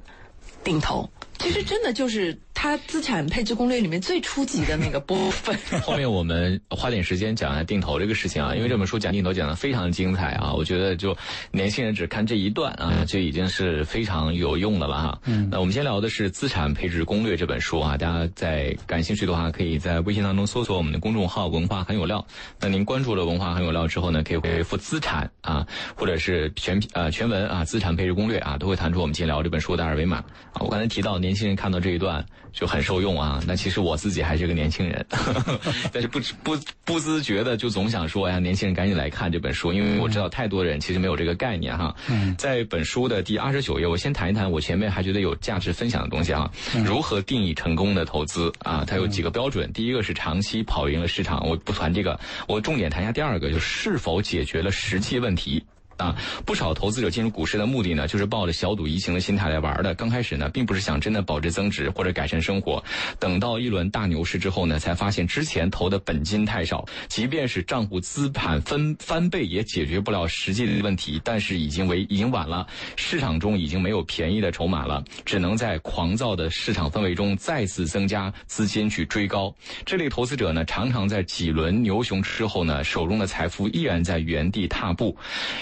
[0.62, 1.08] 定投。
[1.40, 5.56] 其实真的就是它资产配置攻略里面最初级的那个部分。
[5.80, 11.16] 后面我们花点时间讲一下定投这个事情啊，因为这本书讲定投讲的非常精彩啊，我觉得就
[11.50, 15.18] 年轻人只看这一段啊，就已经是非常有用的了哈。
[15.24, 15.48] 嗯。
[15.50, 22.22] 那我们先聊的是《资产配置攻略》这本书啊，大家在感兴趣的话，可以在微信当中搜索我们的公众号“文化很有料”。
[22.60, 30.18] 那您关注了“文化很有料”之后呢，可以回复“资产”啊，或者是全呃全文啊，“资产配置攻略”啊，都会弹出我们今天聊这本书的二维码
[30.52, 30.60] 啊。
[30.60, 33.40] 我刚才提到年轻人看到这一段就很受用啊。
[33.46, 35.06] 那其实我自己还是个年轻人，
[35.92, 41.94] 但是不不不自觉的就总想说呀，年轻人赶紧来看这本书，因为我知道太多人其实没有这个概念哈。
[42.36, 46.50] 在本书的第二十九页，我先谈一谈我前面还觉得有价值分享的东西啊。
[46.84, 48.84] 如何定义成功的投资啊？
[48.84, 55.64] 它有几个标准，第一个是长期跑赢了市场，我不谈这个，我重点谈一下第二个，就是否解决了实际问题。
[56.00, 59.94] 啊，不少投资者进入股市的目的呢，就是抱着小赌怡情的心态来玩的。
[59.94, 62.82] 刚开始呢，并不是想真的保值增值或者改善生活。
[63.18, 71.20] 等到一轮大牛市之后呢，才发现之前投的本金太少，即便是账户资产分翻倍，也解决不了实际的问题。
[71.22, 79.54] 但是已经为已经晚了，市场中已经没有便宜的筹码了，只能在狂躁的市场氛围中再次增加资金去追高。
[79.84, 85.14] 这类投资者呢，常常在几轮牛熊之后呢，手中的财富依然在原地踏步，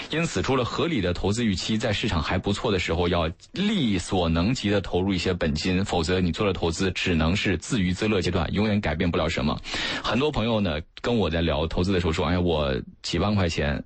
[0.09, 0.23] 因。
[0.23, 9.59] 此，除了合理的投资预期，在市场还不错的时候，要力所能及的投入一些本金，否则你做的投资只能是自娱自乐阶段，永远改变不了什么。
[10.03, 13.83] 很多朋友呢跟我在聊投资的时候说：“哎呀，我几万块钱。”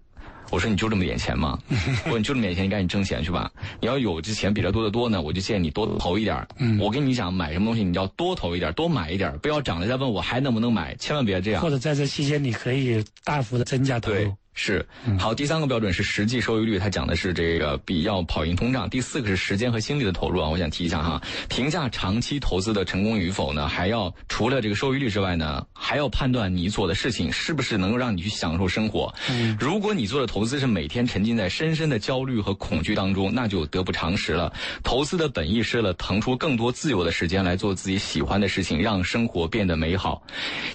[0.52, 1.58] 我说：“你就这么点钱吗？”
[2.06, 3.50] 我说：“你就这么点钱，你赶紧挣钱去吧。
[3.80, 6.46] 你要有这钱比这多得多呢，我就建议你多投一点。
[6.80, 11.62] 我跟你讲，买什么东西你要多投一点，多买一点，不要涨了再问我还能不能买，千万别这样。
[11.62, 14.86] 或者在这期间，你可以大幅的增加投入。”是
[15.18, 18.90] 好，第三个标准是实际收益率，它讲的是这个比要跑赢通胀。
[18.90, 29.14] 第四个是时间和心力的投入啊，我想提一下哈，评价长期投资的成功与否呢，还要除了这个收益率之外呢，还要判断你做的事情是不是能够让你去享受生活。
[29.60, 34.54] 如果你做的投资是每天沉浸在深深的焦虑和恐惧当中，那就得不偿失了。
[34.84, 40.22] 投资的本意是了腾出更多自由的时间来做自己喜欢的事情，让生活变得美好。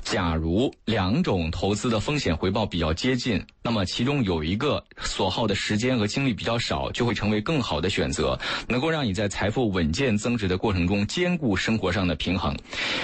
[0.02, 3.40] 假如两种投资的风险回报比较接近。
[3.68, 12.56] 那么其中有一个所耗的时间和精力比较少，就会成为更好的选择，能够让你在财富稳健增值的过程中兼顾生活上的平衡。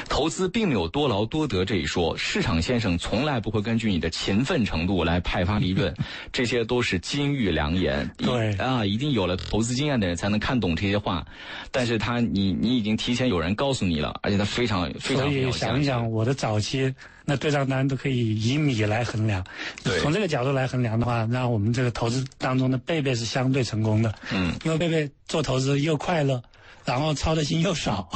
[0.09, 5.95] 投资并没有多劳多得这一说，市场先生从来不会根据你的勤奋程度来派发利润，
[6.33, 8.11] 这些都是金玉良言。
[8.17, 11.27] 对啊，一定有了投资经验的人才能看懂这些话。
[11.71, 15.25] 但是他，你你已经提前有人告诉你了，而且他非常非常。
[15.25, 16.95] 所以想一想，我的早期。
[17.25, 19.45] 那对账单都可以以米来衡量，
[20.03, 26.43] 从这个角度来衡量的话，那我们这个投资当中的贝贝是相对成功的，嗯，因为贝贝做投资又快乐，
[26.85, 28.09] 然后操的心又少，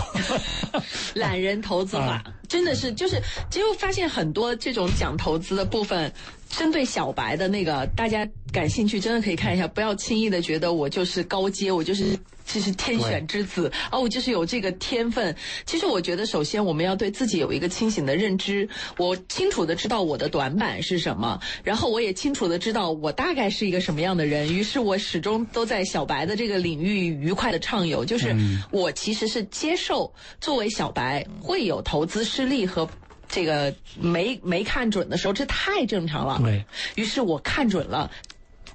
[1.15, 6.13] 懒人投资法真的是就是，结果发现很多这种讲投资的部分。
[6.51, 12.19] 针对小白的那个，大家感兴趣，真的可以看一下，不要轻易的觉得我就是高阶，我就是
[12.51, 15.37] 这是天选之子，哦我就是有这个天分。
[15.67, 24.53] 其实我觉得，首先我们要对自己有一个清醒的认知，我清楚的知道我的短板是什么，然后我也清楚的知道我大概是一个什么样的人。
[24.55, 28.35] 于是我始终都在小白的这个领域愉快的畅游，就是
[28.71, 32.89] 我其实是接受作为小白会有投资失利和。
[33.31, 36.41] 这个没没看准的时候，这太正常了。
[36.43, 38.11] 对于是，我看准了，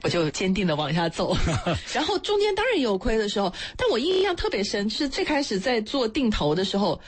[0.03, 1.35] 我就坚定的往下走。
[1.93, 6.99] 然后中间当然也有亏的时候，但我印象特别深，是最开始在做定投的时候，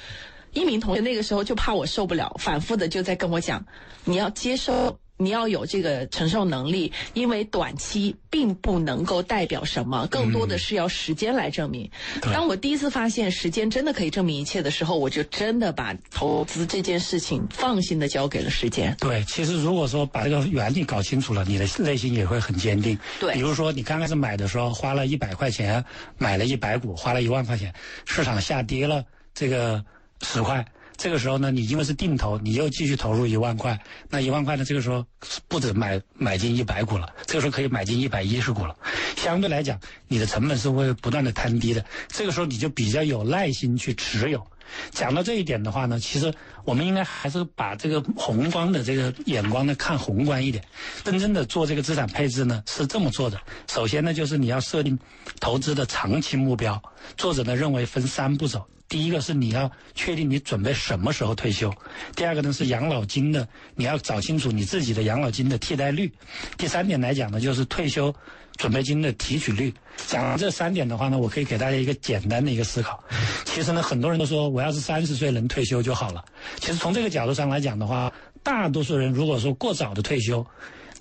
[0.53, 3.63] 一名同学那个时候就怕我受不了，反复的就在跟我讲，
[4.05, 11.89] 你要接受你要有这个承受能力，因为短期并不能够代表什么，更多的是要时间来证明。
[12.21, 18.95] 当我第一次发现时间真的可以证明一切的时候，我就真的把投资这件事情放心的交给了时间。
[18.99, 22.97] 对，其实如果说把这个原理搞清楚了，你的内心也会很坚定。
[23.19, 25.83] 对，比如说你刚开始买的时候花了一百块钱
[26.17, 27.73] 买了一百股，花了一万块钱，
[28.05, 29.83] 市场下跌了这个
[30.21, 30.65] 十块。
[30.97, 33.79] 这个时候呢，你因为是定投，你又继续投入一万块，
[34.09, 35.05] 那一万块呢，这个时候
[35.47, 38.75] 不止买买进一百股了，这个时候可以买进一百一十股了。
[39.15, 41.85] 相对来讲，你的成本是会不断的摊低的。
[42.07, 44.45] 这个时候你就比较有耐心去持有。
[44.89, 50.63] 讲到这一点的话呢，其实我们应该还是把这个宏观的这个眼光呢看宏观一点。
[51.03, 54.97] 真正的做这个资产配置呢是这么做的：首先呢，就是你要设定
[55.39, 56.81] 投资的长期目标。
[57.15, 58.65] 作者呢认为分三步走。
[58.87, 61.73] 第一个是你要确定你准备什么时候退休，
[62.15, 66.11] 第二个呢是养老金的，你要找清楚你自己的养老金的替代率，
[66.57, 68.13] 第三点来讲呢就是退休
[68.57, 69.73] 准备金的提取率。
[70.07, 73.03] 讲完这三点的话呢，我可以给大家一个简单的一个思考。
[73.43, 76.23] 其实呢，很多人都说我要是三十岁能退休就好了。
[76.59, 78.11] 其实从这个角度上来讲的话，
[78.43, 80.45] 大多数人如果说过早的退休，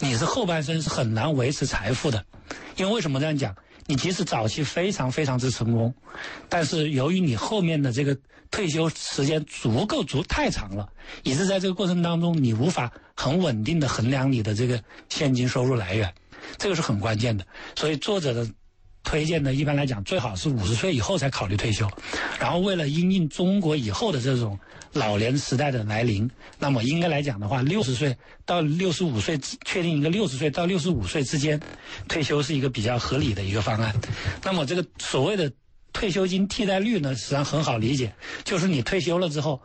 [0.01, 2.25] 你是后半生是很难维持财富的。
[2.77, 3.55] 因为为什么这样讲？
[3.87, 5.95] 你即使早期非常非常之成功，
[6.49, 8.17] 但是由于你后面的这个
[8.51, 10.89] 退休时间足够足太长了，
[11.23, 16.13] 以致在这个过程当中你无法很稳定的衡量你的这个现金收入来源，
[16.59, 17.47] 这个是很关键的。
[17.77, 18.49] 所以作者的。
[19.07, 21.87] 推荐呢，一般来讲最好是五十岁以后才考虑退休，
[22.41, 24.59] 然后为了因应中国以后的这种
[24.95, 31.61] 老年时代的来临，那么应该来讲的话，六十岁到六十五岁，确定一个六十岁到六十五岁之间
[32.09, 33.95] 退休是一个比较合理的一个方案。
[34.43, 35.53] 那么这个所谓的
[35.93, 39.61] 退休金替代率呢，实际上很好理解，就是你退休了之后，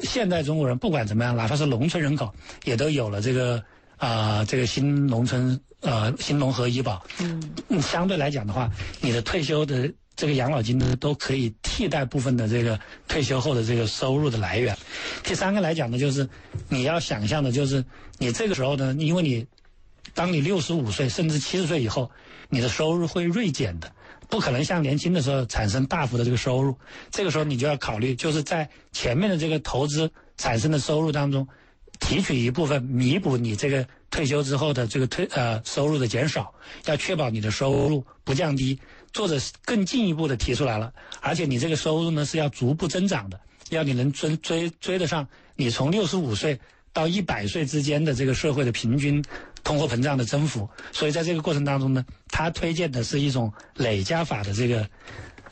[0.00, 2.32] 现在中国人不管怎么样，哪怕是农村人口，
[2.64, 3.62] 也都有了这个。
[3.96, 8.70] 啊，这个新农村呃，新农合医保，嗯，相对来讲的话，
[9.02, 14.74] 你的退休的这个养老金呢，都可以替代部分的这个退休后的这个收入的来源。
[15.22, 16.26] 第三个来讲呢，就是
[16.70, 17.84] 你要想象的，就是
[18.16, 19.46] 你这个时候呢，因为你
[20.14, 22.10] 当你六十五岁甚至七十岁以后，
[22.48, 23.92] 你的收入会锐减的，
[24.30, 26.74] 不可能像年轻的时候产生大幅的这个收入。
[27.10, 31.46] 这个时候你就要考虑，就是在前面的这个投资产生的收入当中。
[32.00, 38.78] 提取一部分弥补你这个退休之后的这个退呃收入的减少，要确保你的收入不降低。
[39.12, 46.56] 作者更进一步的提出来了，而且你这个收入呢是要逐步增长的，要你能追追追得上你从六十五岁
[46.92, 49.20] 到一百岁之间的这个社会的平均
[49.64, 50.68] 通货膨胀的增幅。
[50.92, 54.88] 所以在这个过程当中呢，他推荐的是一种累加法的这个。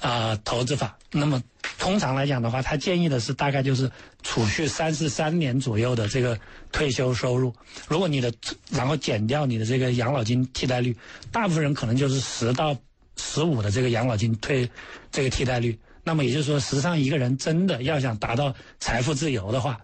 [0.02, 0.98] 啊，投资法。
[1.12, 1.40] 那么
[1.78, 3.90] 通常来讲的话，他建议的是大概就是
[4.22, 6.38] 储蓄三十三年左右的这个
[6.72, 7.54] 退休收入。
[7.86, 8.32] 如果你的
[8.70, 10.96] 然后减掉你的这个养老金替代率，
[11.30, 12.76] 大部分人可能就是十到
[13.16, 14.68] 十五的这个养老金退
[15.10, 15.78] 这个替代率。
[16.02, 19.80] 那么也就是说，实际上一个人真的要想达到财富自由的话，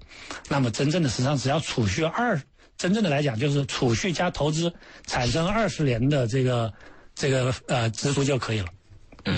[0.49, 2.41] 那么真正的实际上只要储蓄二，
[2.77, 4.73] 真正的来讲就是储蓄加投资
[5.07, 6.73] 产生二十年的这个
[7.15, 8.67] 这个呃支出就可以了。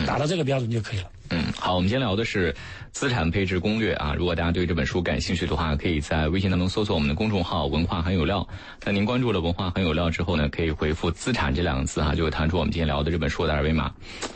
[0.06, 1.10] 达到这个标准就可以了。
[1.32, 2.52] 嗯，好，我们今天聊的是
[2.90, 4.14] 资产配置攻略啊。
[4.18, 8.46] 如果大家对这本书感兴趣的话，可以在微信当中搜索我们的公众号“文化很有料”。
[8.84, 13.92] 那您关注了“文化很有料”之后呢，可以回复“资产”这两个字哈，就会弹出我们今天聊的这本书的二维码。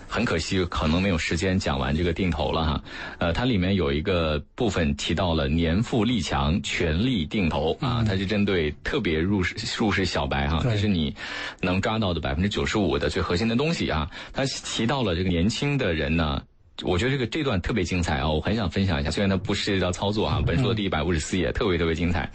[0.06, 2.84] 很可惜，可能没有时间讲完这个定投了哈。
[3.18, 11.12] 呃，它里面有一个部分提到了年富力强，全力定投啊，它是针对特别入市入市小白哈，这是你
[11.60, 14.08] 能抓到的百分之九十五的最核心的东西啊。
[14.32, 16.40] 它提到了这个年轻的人呢。
[16.82, 18.28] 我觉得这个这段特别精彩啊！
[18.28, 22.28] 我很想分享一下，虽然它不是一道操作啊，本书的第一百五十四页特别特别精彩。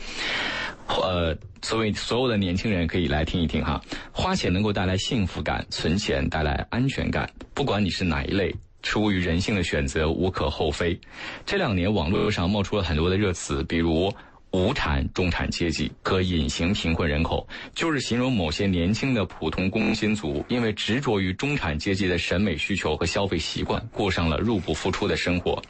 [0.87, 3.81] 呃，所以所有的年轻人可以来听一听哈。
[4.11, 7.29] 花钱能够带来幸福感，存钱带来安全感。
[7.53, 10.97] 不管你是哪一类，出于人性的选择无可厚非。
[11.45, 14.11] 这两年网络上冒出了很多的热词，比如。
[14.51, 25.61] 无产中产阶级和隐形贫困人口，就是形容某些年轻的普通工薪族，因为执着于中产阶级的审美需求和消费习惯，过上了入不敷出的生活。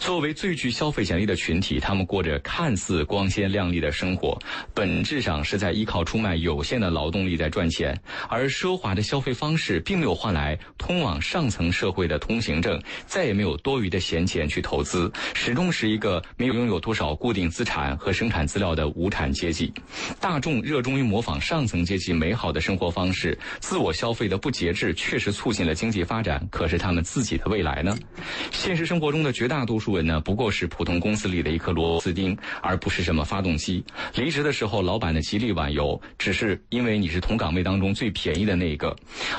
[0.00, 4.36] 作为最具消费潜力的群体，他们过着看似光鲜亮丽的生活，
[4.74, 7.96] 本质上是在依靠出卖有限的劳动力在赚钱。
[8.26, 17.96] 而奢华的消费方式并没有换来通往上层社会的通行证，再也没有多余的闲钱去投资，始终是一个没有拥有多少固定资产。
[18.00, 19.70] 和生产资料的无产阶级。
[20.18, 26.42] 大众热衷于模仿上层阶级美好的生活方式，自我消费的不节制，确实促进了经济发展。
[26.50, 27.96] 可是他们自己的未来呢？
[28.50, 33.84] 现实生活中的绝大多数人呢，不过是普通公司里的一颗螺丝钉，而不是什么发动机。
[34.14, 38.94] 离职的时候，老板的极力挽留，只是因为你是同岗位当中最便宜的那一个。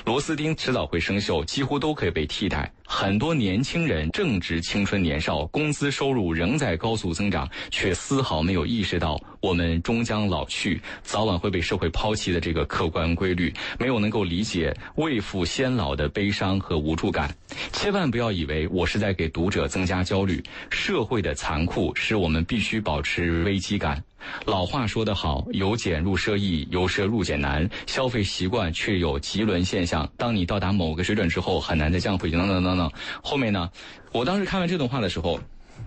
[0.05, 2.71] 螺丝钉迟早会生锈，几乎都可以被替代。
[2.86, 17.34] 很多年轻人正值青春年少，工资收入仍在高速增长，却丝毫没有意识到我们终将老去，早晚会被社会抛弃的这个客观规律，没有能够理解未富先老的悲伤和无助感。
[17.71, 24.03] 千万不要以为我是在给读者增加焦虑，社会的残酷使我们必须保持危机感。
[24.45, 27.67] 老话说得好，由俭入奢易，由奢入俭难。
[27.87, 32.37] 消费习惯却有极轮现象，当你到达某个水准之后，很难再降回去。
[32.37, 32.91] 等等等等。
[33.23, 33.69] 后面呢？
[34.11, 35.39] 我当时看完这段话的时候。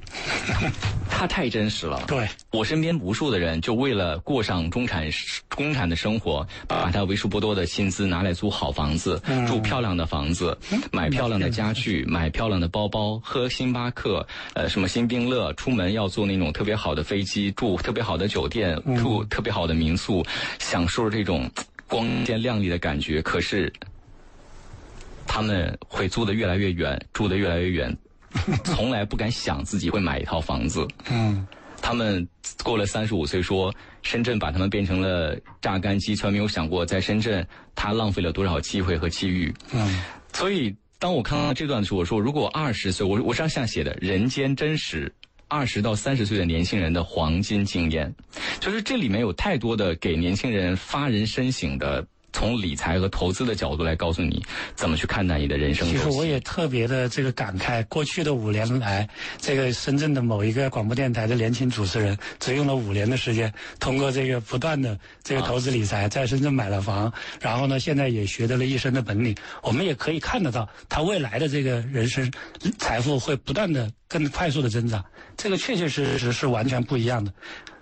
[1.08, 2.02] 他太真实了。
[2.06, 5.08] 对我身边无数的人，就为了过上中产
[5.48, 10.56] 中产的生活，把他为数不多的薪资拿来租好房子，住漂亮的房子，
[10.90, 20.24] 买漂亮的家具，买漂亮的包包，喝星巴克，呃，什么新冰乐，出门要坐那种特别好的飞机，住特别好的酒店，住特别好的民宿，
[20.58, 21.48] 享受这种
[21.86, 23.22] 光鲜亮丽的感觉。
[23.22, 23.72] 可是
[25.26, 27.96] 他们会租的越来越远，住的越来越远。
[28.64, 30.86] 从来不敢想自己会买一套房子。
[31.10, 31.46] 嗯，
[31.80, 32.26] 他们
[32.62, 39.54] 过了三十五岁，说深圳把他们变成了榨干机，从来没有想过在深圳他浪费了多少机会和机遇。
[39.72, 45.12] 嗯，所以当我看到这段的时候，我说如果二十岁，我我上下写的人间真实，
[45.48, 48.14] 二十到三十岁的年轻人的黄金经验，
[48.60, 52.06] 就是这里面有太多的给年轻人发人深省的。
[52.34, 55.88] 从理财和投资的角度来告诉你怎么去看待你的人生。
[55.88, 59.08] 其实我也特别的这个感慨，过去的五年来，
[59.38, 67.10] 这个深圳的某一个广播电台的年轻主持人，只用了五年的时间，通过这个不断的这个投资理财，在深圳买了房，
[67.40, 69.34] 然后呢，现在也学得了一身的本领。
[69.62, 72.30] 我们也可以看得到，他未来的这个人生
[72.78, 75.04] 财富会不断的更快速的增长。
[75.36, 77.32] 这个确确实实是完全不一样的。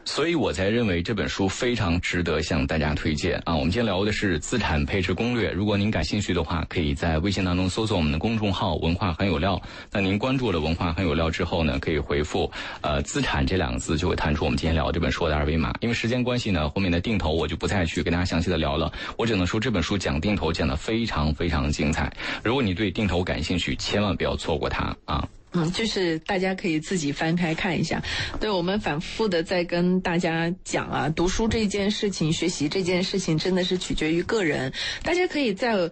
[0.04, 3.54] 所以我才认为这本书非常值得向大家推荐啊！
[3.54, 5.50] 我们今天聊的是资产配置攻略。
[5.52, 9.60] 如果您感兴趣的话，可以在微信当中搜索我们的公众号“文化很有料”。
[9.92, 12.50] 那您关注了“文化很有料”之后呢，可以回复
[12.82, 15.72] “呃资产”这两个字，就会弹出我们今天聊这本书的二维码。
[15.80, 18.92] 因为时间关系呢，后面的定投我就不再去跟大家详细的聊了。
[19.16, 22.12] 我只能说这本书讲定投讲的非常非常精彩。
[22.42, 25.26] 如果你对定投感兴趣，千万不要错过它啊！
[25.52, 28.02] 嗯，就是大家可以自己翻开看一下。
[28.40, 34.72] 对我们反复的在跟大家讲啊，读书这件事情，学习这件事情，真的是取决于个人。
[35.02, 35.90] 大家可以在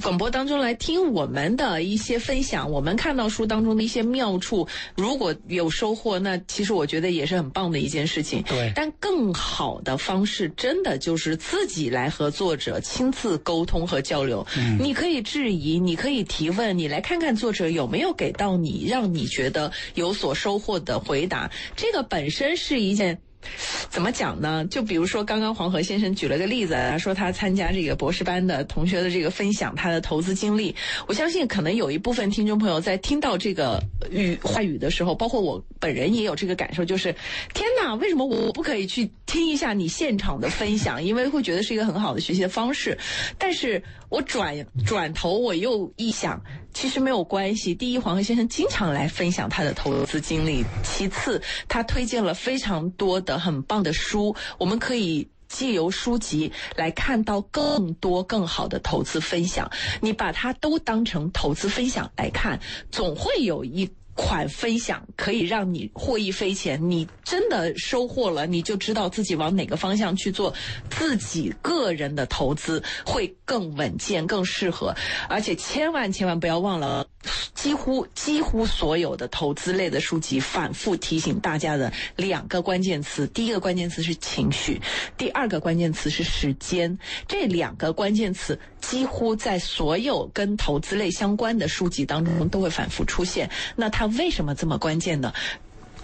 [0.00, 8.40] 广播当中来听我们的一些分享，我们看到书当中的一些妙处，如果有收获，那其实我觉得也是很棒的一件事情。
[8.44, 8.70] 对。
[8.76, 14.46] 但更好的方式，真的就是自己来和作者亲自沟通和交流。
[14.56, 14.78] 嗯。
[14.80, 18.99] 你可以质疑，你可以提问，你来看看作者有没有给到你让。
[19.00, 23.18] 让你觉得有所收获的回答，这个本身是一件。
[23.88, 24.66] 怎么讲呢？
[24.66, 30.76] 就比如说，刚刚黄河先生举了个例子，他说他参加这个博士班的同学的这个分享，他的投资经历。
[31.06, 37.14] 我相信，可能有一部分听众朋友在听到这个语话语的时候，包括我本人也有这个感受，就是
[37.54, 41.02] 天哪，为什么我不可以去听一下你现场的分享？
[41.02, 42.98] 因为会觉得是一个很好的学习的方式。
[43.38, 46.42] 但是我转转头我又一想，
[46.72, 47.74] 其实没有关系。
[47.74, 53.80] 第一，黄河先生经常来分享他的投资经历；其次，他推荐了非常多的很棒。
[53.82, 59.70] 的书，我们可以借由书籍来看到更多更好的投资分享。
[60.02, 62.60] 你把它都当成投资分享来看，
[62.92, 63.90] 总会有一。
[64.20, 70.52] 款分享可以让你获益匪浅，你真的收获了，你就知道自己往哪个方向去做
[70.90, 74.94] 自己个人的投资会更稳健、更适合。
[75.26, 77.06] 而且千万千万不要忘了，
[77.54, 84.78] 几乎几乎所有的投资类的书籍反复提醒大家的两个关键词：第一个关键词是情绪，
[85.16, 86.98] 第二个关键词是时间。
[87.26, 93.48] 这两个关键词几乎在所有跟投资类相关的书籍当中都会反复出现。
[93.74, 94.09] 那它。
[94.18, 95.32] 为什么这么关键呢？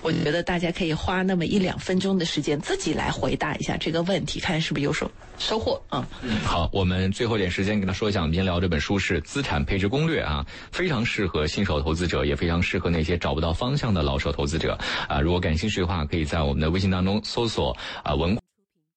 [0.02, 6.06] 我觉得大家可以花那么一两分钟的时间，自己来回答一下这个问题，看是不是有所收获啊？
[6.22, 14.78] 嗯，好，我们最后一点时间跟他说一下，我们今天聊这本书是《资产配置攻略》啊，非常适合新手投资者，也非常适合那些找不到方向的老手投资者
[15.08, 15.20] 啊。
[15.20, 18.38] 如果感兴趣的话，可以在我们的微信当中搜索啊文。